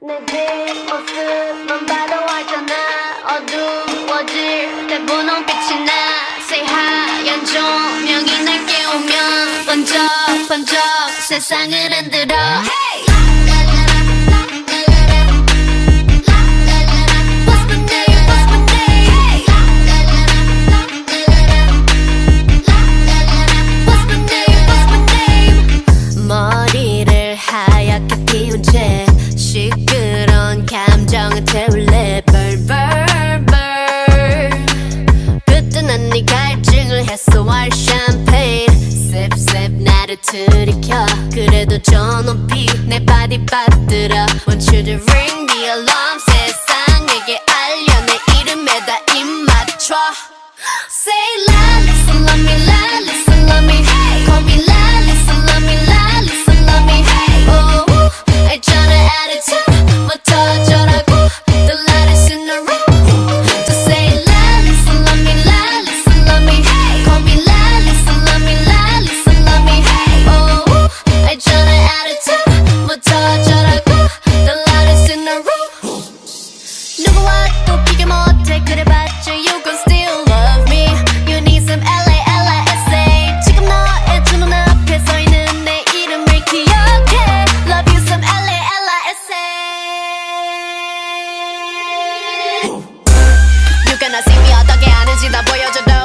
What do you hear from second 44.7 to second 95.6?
you to ring the alarm 누가 나 신기하다게 아는지 나